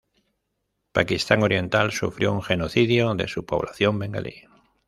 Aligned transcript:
Pakistán 0.93 1.43
Oriental 1.43 1.91
sufrió 1.91 2.33
un 2.33 2.41
genocidio 2.41 3.13
de 3.13 3.27
su 3.27 3.45
población 3.45 3.99
bengalí. 3.99 4.45